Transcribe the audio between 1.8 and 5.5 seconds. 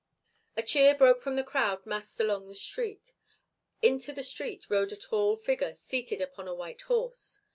massed along the street. Into the street rode a tall